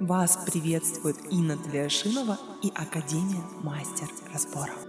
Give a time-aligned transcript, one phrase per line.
[0.00, 4.86] Вас приветствует Инна Тлешинова и Академия Мастер Разборов.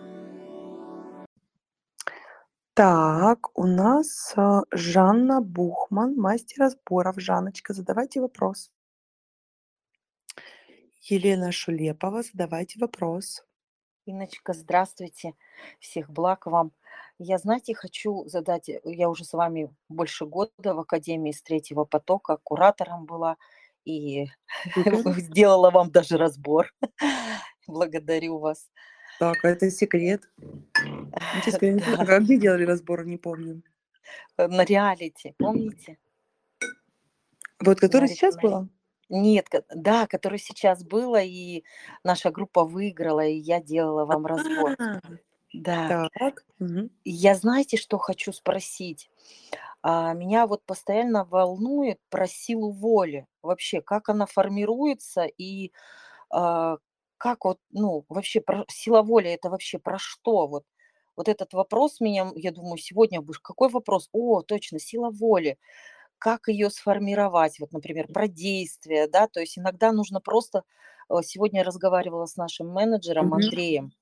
[2.75, 7.16] Так, у нас а, Жанна Бухман, мастер разборов.
[7.17, 8.71] Жанночка, задавайте вопрос.
[11.02, 13.44] Елена Шулепова, задавайте вопрос.
[14.05, 15.34] Инночка, здравствуйте.
[15.80, 16.71] Всех благ вам.
[17.18, 22.38] Я, знаете, хочу задать, я уже с вами больше года в Академии с третьего потока,
[22.44, 23.38] куратором была
[23.90, 24.32] и
[25.18, 26.72] сделала вам даже разбор.
[27.68, 28.70] Благодарю вас.
[29.20, 30.30] Так, а это секрет.
[31.44, 33.62] Честно, не помню, а где делали разбор, не помню.
[34.38, 35.98] э, на реалити, помните?
[37.60, 38.70] Вот, На который сейчас было?
[39.10, 41.63] Нет, да, который сейчас было, и
[42.04, 44.77] наша группа выиграла, и я делала вам разбор.
[45.53, 45.95] Да.
[46.12, 46.45] так.
[47.05, 49.09] Я знаете, что хочу спросить?
[49.84, 53.27] А, меня вот постоянно волнует про силу воли.
[53.44, 55.71] Вообще, как она формируется и
[56.31, 56.77] а,
[57.17, 60.48] как вот, ну, вообще про, сила воли это вообще про что?
[60.48, 60.65] Вот,
[61.18, 64.09] вот этот вопрос меня, я думаю, сегодня будешь, какой вопрос?
[64.13, 65.59] О, точно, сила воли.
[66.19, 67.59] Как ее сформировать?
[67.59, 70.63] Вот, например, про действия, да, то есть иногда нужно просто,
[71.09, 73.33] э, сегодня я разговаривала с нашим менеджером Мгм.
[73.33, 73.93] Андреем,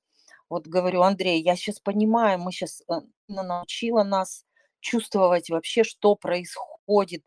[0.50, 2.82] вот говорю, Андрей, я сейчас понимаю, мы сейчас
[3.28, 4.46] научила нас
[4.80, 7.24] чувствовать вообще, что происходит.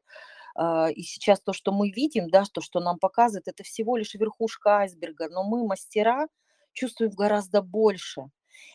[0.54, 4.14] А, И сейчас то, что мы видим, да, то, что нам показывает, это всего лишь
[4.14, 6.28] верхушка айсберга, но мы, мастера,
[6.72, 8.30] чувствуем гораздо больше.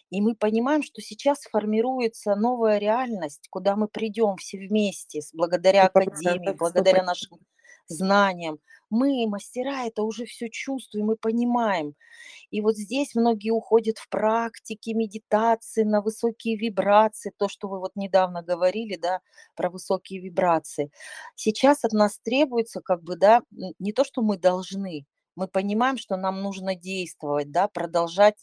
[0.09, 6.53] И мы понимаем, что сейчас формируется новая реальность, куда мы придем все вместе, благодаря Академии,
[6.57, 7.39] благодаря нашим
[7.87, 8.59] знаниям.
[8.89, 11.95] Мы, мастера, это уже все чувствуем и понимаем.
[12.51, 17.91] И вот здесь многие уходят в практики, медитации, на высокие вибрации, то, что вы вот
[17.95, 19.21] недавно говорили, да,
[19.55, 20.91] про высокие вибрации.
[21.35, 23.41] Сейчас от нас требуется как бы, да,
[23.79, 25.05] не то, что мы должны,
[25.35, 28.37] мы понимаем, что нам нужно действовать, да, продолжать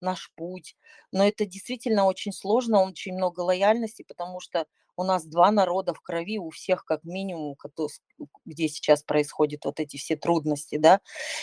[0.00, 0.76] наш путь.
[1.12, 4.66] Но это действительно очень сложно, очень много лояльности, потому что
[4.96, 7.56] у нас два народа в крови, у всех как минимум,
[8.44, 11.00] где сейчас происходят вот эти все трудности, да,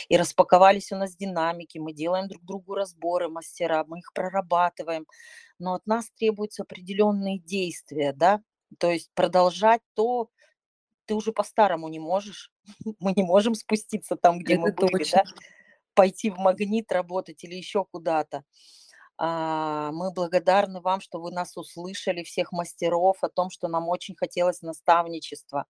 [0.10, 5.06] и распаковались у нас динамики, мы делаем друг другу разборы, мастера, мы их прорабатываем,
[5.60, 8.42] но от нас требуются определенные действия, да,
[8.80, 10.30] то есть продолжать то,
[11.06, 12.52] ты уже по-старому не можешь,
[13.00, 15.24] мы не можем спуститься там, где мы Это были, точно.
[15.26, 15.42] да,
[15.94, 18.44] пойти в магнит работать или еще куда-то.
[19.18, 24.16] А, Мы благодарны вам, что вы нас услышали, всех мастеров, о том, что нам очень
[24.16, 25.66] хотелось наставничества.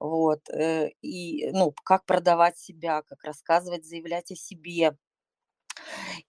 [0.00, 0.48] Вот.
[0.50, 4.96] э, И, ну, как продавать себя, как рассказывать, заявлять о себе.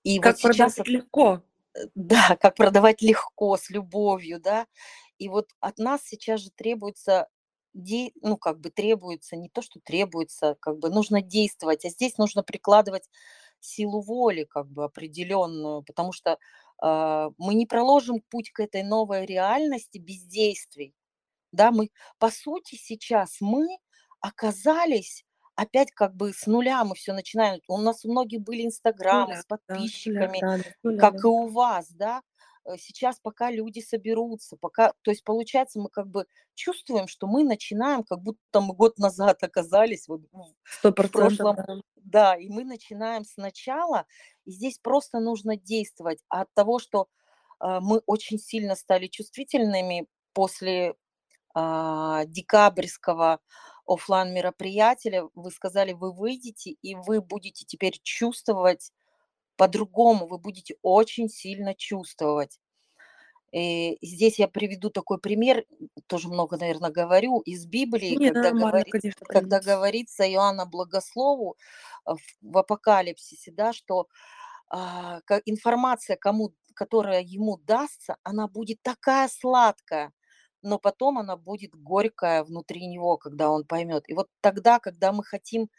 [0.04, 1.42] И вот Как сейчас, продавать легко.
[1.76, 4.68] э, да, как продавать легко, с любовью, да.
[5.18, 7.28] И вот от нас сейчас же требуется,
[7.74, 12.18] де- ну, как бы требуется, не то, что требуется, как бы нужно действовать, а здесь
[12.18, 13.10] нужно прикладывать
[13.66, 16.38] силу воли, как бы определенную, потому что
[16.82, 20.94] а, мы не проложим путь к этой новой реальности без действий.
[21.52, 21.90] Да, мы,
[22.20, 23.68] по сути, сейчас мы
[24.20, 25.26] оказались
[25.56, 27.62] опять как бы с нуля, мы все начинаем.
[27.68, 31.28] У нас у многих были инстаграмы с да, с нуля, подписчиками, да, да, как и
[31.28, 32.22] у вас, да.
[32.66, 37.44] Э, Сейчас пока люди соберутся, пока, то есть получается, мы как бы чувствуем, что мы
[37.44, 40.22] начинаем, как будто мы год назад оказались вот
[40.84, 41.58] в прошлом,
[41.96, 42.36] да.
[42.36, 44.06] и мы начинаем сначала,
[44.46, 46.20] и здесь просто нужно действовать.
[46.30, 47.08] А от того, что
[47.60, 50.96] а, мы очень сильно стали чувствительными после
[51.54, 53.40] а, декабрьского
[53.86, 58.92] оффлайн мероприятия, вы сказали, вы выйдете, и вы будете теперь чувствовать
[59.58, 62.60] по-другому, вы будете очень сильно чувствовать.
[63.56, 65.66] И здесь я приведу такой пример,
[66.08, 69.76] тоже много, наверное, говорю, из Библии, Не, когда нормально, говорится, конечно, когда привет.
[69.76, 71.56] говорится Иоанна Благослову
[72.04, 74.08] а, в, Апокалипсисе, да, что
[74.70, 80.12] а, информация, кому, которая ему дастся, она будет такая сладкая,
[80.62, 84.04] но потом она будет горькая внутри него, когда он поймет.
[84.10, 85.70] И вот тогда, когда мы хотим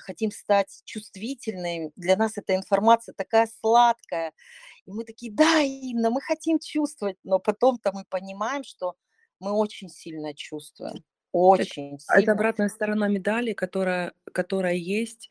[0.00, 4.32] хотим стать чувствительными, для нас эта информация такая сладкая,
[4.86, 8.94] и мы такие, да, Инна, мы хотим чувствовать, но потом-то мы понимаем, что
[9.40, 11.04] мы очень сильно чувствуем,
[11.56, 12.32] Это очень а это сильно.
[12.32, 15.30] обратная сторона медали, которая которая есть.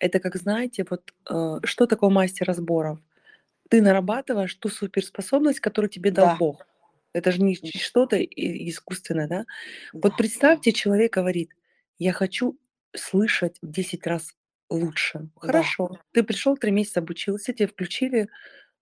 [0.00, 3.00] Это как, знаете, вот, э, что такое мастер разборов?
[3.70, 6.66] Ты нарабатываешь ту суперспособность, которую тебе дал Да, Бог.
[7.14, 9.46] Это же не что-то искусственное, да?
[10.02, 11.52] Вот да, представьте, человек говорит:
[11.98, 12.58] "Я хочу
[12.96, 14.34] слышать в 10 раз
[14.70, 15.30] лучше".
[15.42, 18.28] да, Хорошо, ты пришел 3 месяца обучился, тебе включили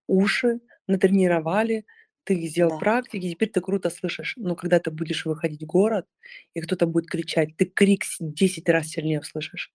[0.08, 1.86] уши, натренировали,
[2.24, 4.34] ты сделал да, практики, теперь ты круто слышишь.
[4.36, 6.06] Но когда ты будешь выходить в город,
[6.54, 9.72] и кто-то будет кричать, ты крик с 10 раз сильнее услышишь.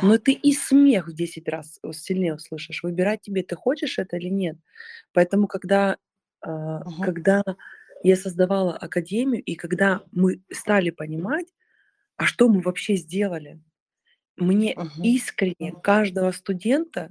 [0.00, 0.18] но Да.
[0.18, 2.82] ты и смех в 10 раз у сильнее услышишь.
[2.82, 4.58] Выбирать тебе, ты хочешь это или нет.
[5.12, 5.98] Поэтому, когда,
[6.42, 7.00] а, Мгм.
[7.00, 7.42] когда
[8.02, 11.46] я создавала академию и когда мы стали понимать,
[12.16, 13.60] а что мы вообще сделали,
[14.36, 15.02] мне Мгм.
[15.02, 17.10] искренне каждого студента,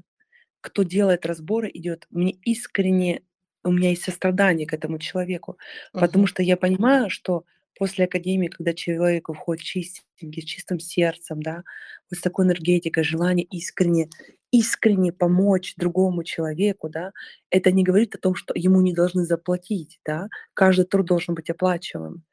[0.61, 3.23] кто делает разборы, идет, мне искренне,
[3.63, 5.57] у меня есть сострадание к этому человеку,
[5.97, 6.27] потому Мгм.
[6.27, 7.45] что я понимаю, что
[7.77, 11.63] после академии, когда человек уходит чистенький, с чистым сердцем, да,
[12.11, 14.09] вот с такой энергетикой, желание искренне,
[14.51, 17.11] искренне помочь другому человеку, да,
[17.51, 21.49] это не говорит о том, что ему не должны заплатить, да, каждый труд должен быть
[21.49, 22.23] оплачиваем.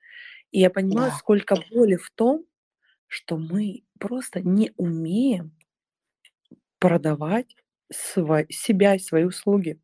[0.53, 1.13] И я понимаю, Да.
[1.13, 2.45] сколько боли в том,
[3.09, 5.53] что мы просто не умеем
[6.79, 7.57] продавать
[7.93, 9.81] сва себя и свои услуги.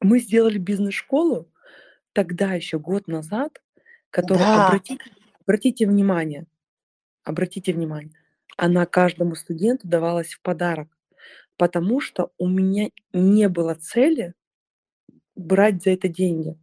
[0.00, 1.50] Мы сделали бизнес-школу
[2.12, 3.62] тогда, еще год назад,
[4.10, 4.66] которая, Да.
[4.68, 4.98] обратите
[5.42, 6.46] обратите внимание,
[7.24, 8.12] обратите внимание,
[8.56, 10.88] она каждому студенту давалась в подарок,
[11.56, 14.34] потому что у меня не было цели
[15.36, 16.58] брать за это деньги.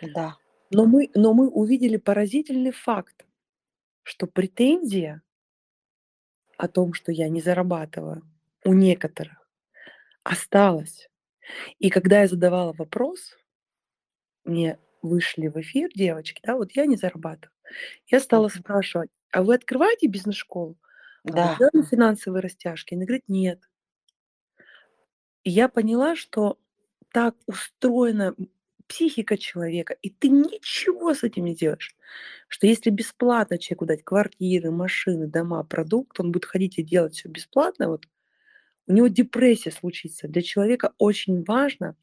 [0.00, 0.36] Да.
[0.70, 3.26] Но мы но мы увидели поразительный факт,
[4.04, 5.22] что претензия
[6.58, 8.22] о том, что я не зарабатываю,
[8.64, 9.48] у некоторых
[10.24, 11.08] осталась.
[11.78, 13.36] И когда я задавала вопрос,
[14.44, 17.52] мне вышли в эфир девочки, да, вот я не зарабатываю.
[18.08, 20.78] Я стала спрашивать: "А вы открываете бизнес-школу?
[21.32, 21.58] А Да.
[21.58, 23.60] делали финансовые растяжки?" Они говорят: "Нет".
[25.44, 26.58] И я поняла, что
[27.12, 28.48] так устроена, м,
[28.92, 31.96] психика человека, и ты ничего с этим не делаешь.
[32.48, 37.30] Что если бесплатно человеку дать квартиры, машины, дома, продукт, он будет ходить и делать всё
[37.30, 38.06] бесплатно, вот,
[38.88, 40.28] у него депрессия случится.
[40.28, 41.96] Для человека очень важно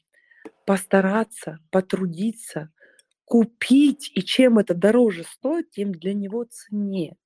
[0.66, 2.70] постараться, потрудиться,
[3.26, 7.16] купить, и чем это дороже стоит, тем для него ценнее.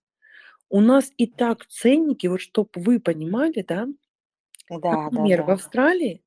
[0.71, 3.89] У нас и так ценники, вот чтоб вы понимали, да,
[4.71, 5.51] Да, например, в да-да.
[5.51, 6.23] Австралии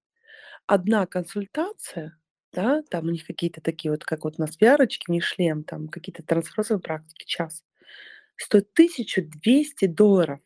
[0.68, 2.17] 1 консультация,
[2.54, 5.88] да, там у них какие-то такие вот, как вот у нас VR-очки, не шлем, там
[5.88, 7.64] какие-то трансференциальные практики, час,
[8.38, 10.42] стоит $1200.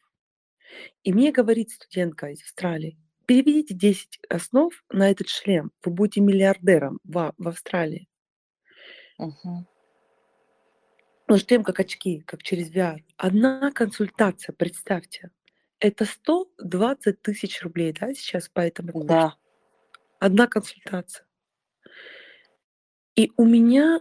[1.06, 7.00] И мне говорит студентка из Австралии: "Переведите 10 основ на этот шлем, вы будете миллиардером
[7.04, 8.08] в в Австралии".
[9.20, 9.66] Мгм.
[11.28, 13.00] Ну, шлем как очки, как через VR.
[13.18, 15.30] 1 консультация, представьте,
[15.80, 19.08] это 120 тысяч рублей, да, сейчас по этому курсу.
[19.08, 19.36] Да.
[20.20, 21.26] 1 консультация.
[23.16, 24.00] И у меня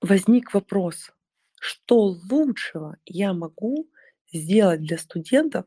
[0.00, 1.12] возник вопрос:
[1.60, 3.88] что лучшего я могу
[4.32, 5.66] сделать для студентов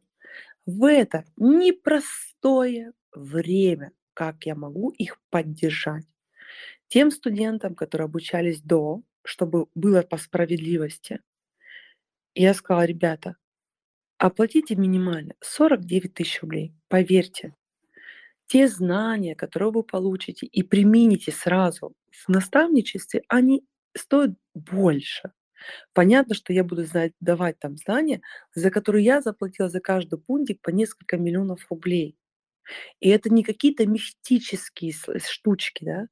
[0.66, 3.92] в это непростое время?
[4.14, 6.06] Как я могу их поддержать?
[6.88, 11.22] Тем студентам, которые обучались до, чтобы было по справедливости
[12.36, 13.36] я сказала: "Ребята,
[14.18, 16.74] оплатите минимально 49 тысяч рублей".
[16.88, 17.56] Поверьте,
[18.50, 23.66] те знания, которые вы получите и примените сразу в наставничестве, они
[23.98, 25.34] стоят больше.
[25.94, 28.22] Понятно, что я буду знать давать там знания,
[28.56, 32.18] за которые я заплатила за каждый пунктик по несколько миллионов рублей.
[33.02, 34.94] И это не какие-то мистические
[35.28, 36.08] штучки, да.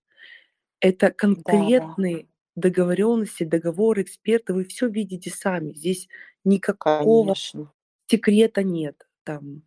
[0.82, 4.54] Это конкретные договоренности, договоры, эксперты.
[4.54, 5.74] Вы всё видите сами.
[5.74, 6.10] Здесь
[6.46, 7.72] никакого Конечно.
[8.10, 9.08] секрета нет.
[9.26, 9.64] Там,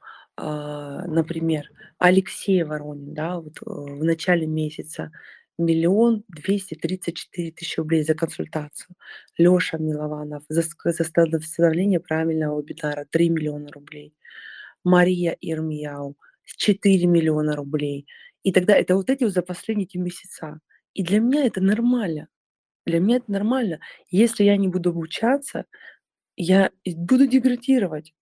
[1.07, 5.11] например, Алексей Воронин, да, вот, э, в начале месяца
[5.59, 8.97] 1 234 000 рублей за консультацию.
[9.39, 10.93] Лёша Милованов за за
[11.41, 14.15] составление правильного вебинара 3 000 000 рублей.
[14.85, 16.17] Мария Ирмияу
[16.57, 18.07] 4 000 000 рублей.
[18.45, 20.61] И тогда это вот эти вот за последние эти месяца.
[20.95, 22.29] И для меня это нормально.
[22.87, 23.81] Для меня это нормально.
[24.11, 25.67] Если я не буду обучаться,
[26.37, 28.15] я буду деградировать.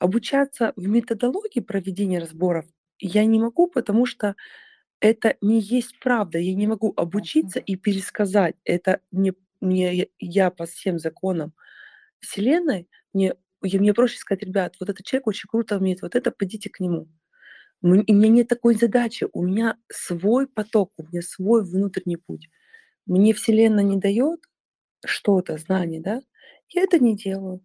[0.00, 2.66] Обучаться в методологии проведения разборов
[2.98, 4.34] я не могу, потому что
[5.00, 6.38] это не есть правда.
[6.38, 8.56] Я не могу обучиться и пересказать.
[8.64, 11.54] Это мне мне я по всем законам
[12.20, 16.30] Вселенной, мне я мне проще сказать: "Ребят, вот этот человек очень круто умеет вот это,
[16.32, 17.08] пойдите к нему".
[17.82, 19.28] У меня нет такой задачи.
[19.32, 22.50] У меня свой поток, у меня свой внутренний путь.
[23.06, 24.40] Мне Вселенная не даёт
[25.06, 26.22] что-то, знание, да,
[26.70, 27.62] я это не делаю.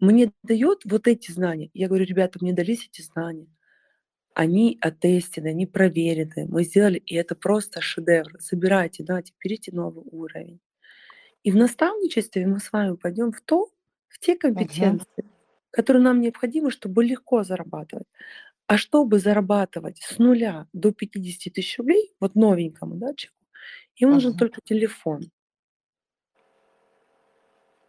[0.00, 1.70] Мне даёт вот эти знания.
[1.74, 3.46] Я говорю: "Ребята, мне дались эти знания.
[4.34, 6.46] Они оттестены, они проверены.
[6.48, 8.36] Мы сделали, и это просто шедевр.
[8.40, 10.60] Забирайте, нате, берите новый уровень".
[11.44, 13.70] И в наставничестве мы с вами пойдём в то,
[14.08, 15.24] в те компетенции,
[15.72, 18.06] которые нам необходимы, чтобы легко зарабатывать.
[18.68, 23.36] А чтобы зарабатывать с 0 до 50 тысяч рублей, вот новенькому, да, человеку,
[23.96, 24.36] ему нужен Мгм.
[24.36, 25.30] только телефон.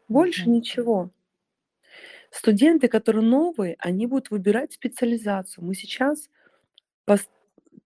[0.09, 0.51] Больше Мгм.
[0.51, 1.11] ничего.
[2.31, 5.65] Студенты, которые новые, они будут выбирать специализацию.
[5.65, 6.29] Мы сейчас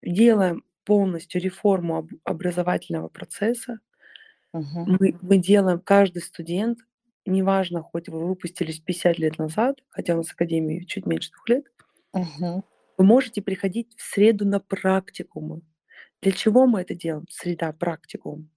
[0.01, 3.79] делаем полностью реформу об образовательного процесса.
[4.53, 4.87] Мгм.
[4.87, 6.77] Мы мы делаем каждый студент,
[7.25, 11.65] неважно, хоть вы выпустились 50 лет назад, хотя у нас академии чуть меньше 2 лет
[12.13, 12.61] Мгм.
[12.97, 15.61] вы можете приходить в среду на практикумы.
[16.21, 17.25] Для чего мы это делаем?
[17.29, 18.49] Среда, практикум.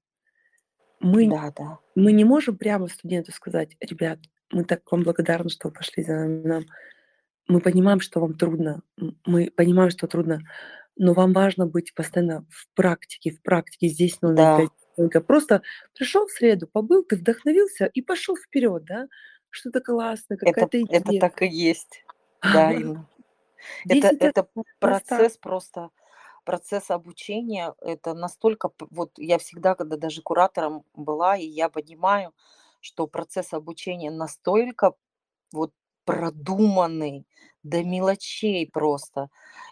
[1.01, 1.79] Мы Да, да.
[1.97, 6.27] мы не можем прямо студенту сказать: "Ребят, мы так вам благодарны, что вы пошли за
[6.27, 6.65] нам.
[7.49, 8.83] Мы понимаем, что вам трудно.
[9.27, 10.41] Мы понимаем, что трудно,
[10.97, 13.89] но вам важно быть постоянно в практике, в практике.
[13.89, 14.59] Здесь Да.
[14.99, 15.23] новенькая".
[15.23, 15.63] Просто
[15.95, 19.09] пришел в среду, побыл, ты вдохновился и пошел вперед, да.
[19.51, 21.21] Что-то классное, Это какая-то это идея.
[21.21, 22.05] так и есть.
[22.43, 22.71] Да.
[23.89, 25.91] Это 10 это процесс просто,
[26.45, 27.75] процесс обучения.
[27.81, 32.33] Это настолько вот я всегда, когда даже куратором была, и я понимаю,
[32.81, 34.93] что процесс обучения настолько
[35.53, 35.73] вот
[36.07, 37.27] продуманный
[37.65, 39.29] до мелочей просто.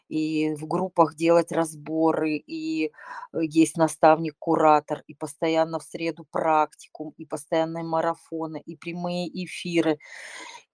[0.08, 2.86] И в группах делать разборы, и,
[3.34, 9.98] э, есть наставник-куратор, и постоянно в среду практикум, и постоянные марафоны, и прямые эфиры.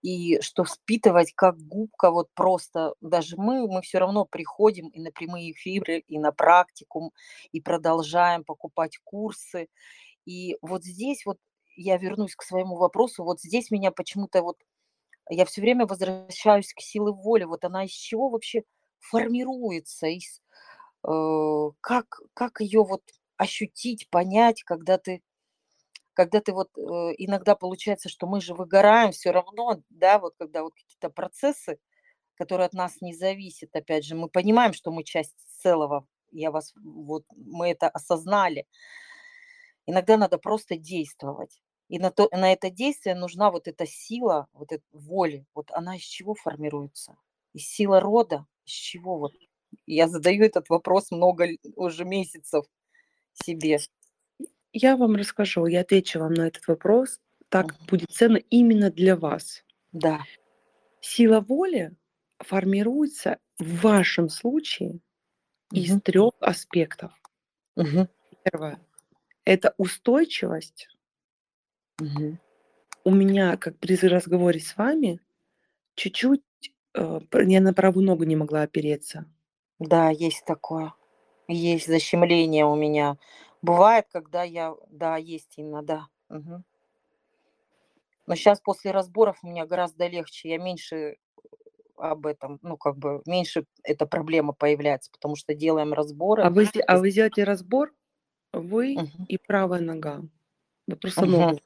[0.03, 5.11] И что впитывать как губка, вот просто даже мы, мы всё равно приходим и на
[5.13, 7.13] прямые эфиры, и на практикум,
[7.53, 9.69] и продолжаем покупать курсы.
[10.27, 11.39] И вот здесь вот
[11.77, 13.25] я вернусь к своему вопросу.
[13.25, 14.59] Вот здесь меня почему-то вот
[15.31, 17.45] я всё время возвращаюсь к силе воли.
[17.45, 18.63] Вот она из чего вообще
[19.01, 20.09] формируется?
[20.09, 20.41] Из
[21.09, 23.03] э, как как её вот
[23.39, 25.23] ощутить, понять, когда ты
[26.15, 26.83] когда ты вот, э,
[27.19, 31.79] иногда получается, что мы же выгораем всё равно, да, вот когда вот какие-то процессы,
[32.37, 33.71] которые от нас не зависят.
[33.77, 36.07] Опять же, мы понимаем, что мы часть целого.
[36.33, 38.67] Я вас вот мы это осознали.
[39.87, 41.63] Иногда надо просто действовать.
[41.89, 45.47] И на то на это действие нужна вот эта сила, вот эта воли.
[45.55, 47.17] Вот она из чего формируется?
[47.55, 48.47] Из силы рода?
[48.65, 49.33] Из чего вот?
[49.87, 52.65] Я задаю этот вопрос много уже месяцев
[53.33, 53.79] себе.
[54.73, 57.21] Я вам расскажу, я отвечу вам на этот вопрос.
[57.51, 57.87] Так Мгм.
[57.89, 59.63] будет ценно именно для вас.
[59.93, 60.27] Да.
[61.05, 61.97] Сила воли
[62.39, 65.01] формируется в вашем случае
[65.75, 66.03] из Мгм.
[66.03, 67.13] 3 аспектов.
[67.77, 68.09] Мгм.
[68.45, 68.79] 1
[69.45, 70.89] это устойчивость.
[72.01, 72.39] Мгм.
[73.05, 75.21] У меня, как при разговоре с вами,
[75.95, 76.43] чуть-чуть,
[76.95, 79.27] э, я на правую ногу не могла опереться.
[79.79, 80.95] Да, есть такое.
[81.49, 83.17] Есть защемление у меня.
[83.63, 86.07] Бывает, когда я да, есть, Инна, да.
[86.29, 86.65] Мгм.
[88.27, 90.51] Но щас после разборов у меня гораздо легче.
[90.51, 91.17] Я меньше
[91.97, 96.43] об этом, ну, как бы меньше эта проблема появляется, потому что делаем разборы.
[96.43, 97.93] А вы а вы сделаете разбор,
[98.53, 99.27] вы Мгм.
[99.29, 100.23] и правая нога.
[100.87, 101.31] Вы просто Мгм.
[101.33, 101.61] ногу.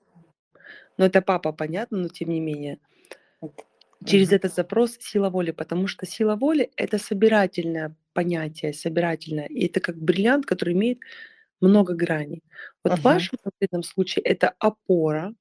[0.99, 2.78] Но это папа, понятно, но тем не менее.
[3.43, 3.52] Эт
[4.05, 4.37] Через Мгм.
[4.37, 9.47] этот запрос сила воли, потому что сила воли- это собирательное понятие, собирательное.
[9.47, 10.99] И это как бриллиант, который имеет
[11.61, 12.43] много граней.
[12.85, 13.02] Вот в Мгм.
[13.05, 15.35] вашем конкретном случае это опора,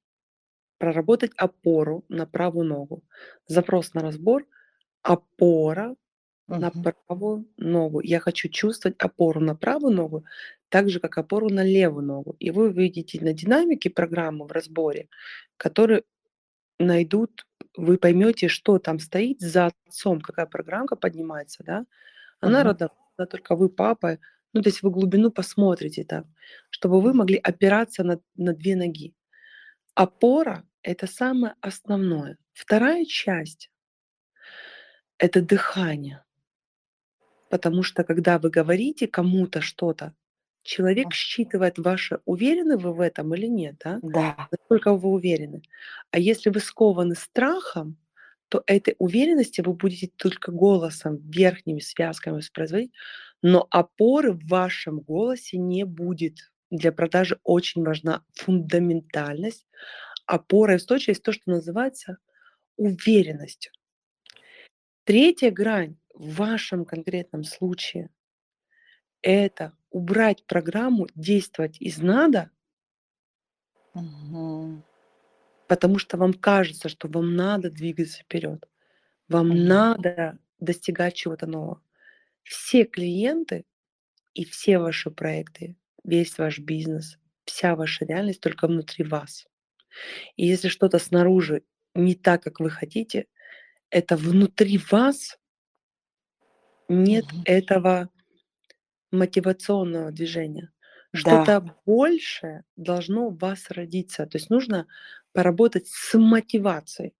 [0.78, 3.02] проработать опору на правую ногу.
[3.48, 4.46] Запрос на разбор-
[5.02, 5.96] опора
[6.48, 6.86] на Мгм.
[7.06, 8.00] правую ногу.
[8.02, 10.24] Я хочу чувствовать опору на правую ногу
[10.70, 12.36] так же, как опору на левую ногу.
[12.40, 15.08] И вы увидите на динамике программы в разборе,
[15.56, 16.04] которые
[16.80, 21.86] найдут вы поймете, что там стоит за отцом, какая программка поднимается, да.
[22.40, 22.64] Она Мгм.
[22.64, 22.96] родовая,
[23.30, 24.18] только вы папа.
[24.54, 26.26] Ну, то есть вы глубину посмотрите там,
[26.70, 29.14] чтобы вы могли опираться на на 2 ноги.
[29.96, 32.38] Опора- это самое основное.
[32.54, 33.68] 2 часть
[35.20, 36.25] это дыхание.
[37.50, 40.14] Потому что, когда вы говорите кому-то что-то,
[40.62, 44.00] человек считывает ваше, уверены вы в этом или нет, да?
[44.02, 44.48] Да.
[44.50, 45.62] Насколько вы уверены.
[46.10, 47.96] А если вы скованы страхом,
[48.48, 52.92] то этой уверенности вы будете только голосом, верхними связками воспроизводить,
[53.42, 56.52] но опоры в вашем голосе не будет.
[56.70, 59.66] Для продажи очень важна фундаментальность,
[60.26, 62.18] опора и устойчивость, то, что называется
[62.76, 63.72] уверенностью.
[65.04, 68.10] 3 грань в вашем конкретном случае-
[69.22, 72.50] это убрать программу действовать из "надо"
[73.94, 74.82] Мгм.
[75.66, 78.68] потому что вам кажется, что вам надо двигаться вперед,
[79.28, 79.66] вам Мгм.
[79.66, 81.82] надо достигать чего-то нового.
[82.44, 83.64] Все клиенты
[84.34, 89.46] и все ваши проекты, весь ваш бизнес, вся ваша реальность только внутри вас.
[90.36, 91.62] И если что-то снаружи
[91.94, 93.26] не так, как вы хотите,
[93.90, 95.38] это внутри вас
[96.88, 97.44] нет Мгм.
[97.44, 98.10] этого
[99.12, 100.72] мотивационного движения.
[101.12, 101.46] Да.
[101.46, 104.26] Что-то большее должно в вас родиться.
[104.26, 104.86] То есть нужно
[105.32, 107.14] поработать с мотивацией.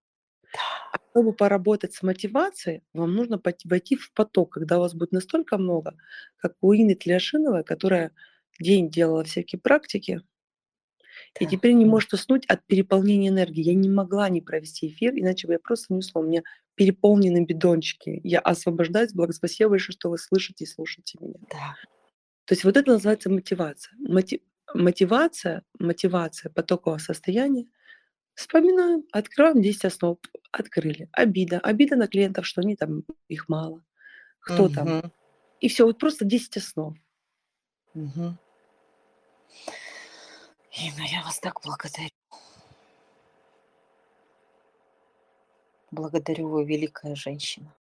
[0.53, 0.97] Да.
[1.15, 5.95] Чтобы поработать с мотивацией, вам нужно войти в поток, когда у вас будет настолько много,
[6.37, 8.13] как у Инны Тлешиновой, которая
[8.61, 10.21] день делала всякие практики
[11.41, 11.51] и Да.
[11.51, 13.63] теперь не может уснуть от переполнения энергии.
[13.63, 16.25] Я не могла не провести эфир, иначе бы я просто не уснула.
[16.25, 16.43] У меня
[16.75, 18.21] переполнены бидончики.
[18.25, 19.13] Я освобождаюсь.
[19.13, 21.39] Благо, спасибо большое, что вы слышите и слушаете меня.
[21.51, 21.75] Да.
[22.45, 23.95] То есть вот это называется мотивация.
[23.99, 24.43] Моти-
[24.75, 27.67] мотивация, мотивация потокового состояния.
[28.35, 30.19] Вспоминаем, открываем 10 основ.
[30.53, 31.09] Открыли.
[31.13, 31.59] Обида.
[31.61, 33.83] Обида на клиентов, что они там, их мало.
[34.41, 34.87] Кто там.
[34.99, 35.13] Мгм.
[35.61, 36.95] И все, вот просто 10 основ.
[37.95, 38.39] Мгм.
[40.79, 42.11] Инна, я вас так благодарю.
[45.91, 47.73] Благодарю, вы великая женщина.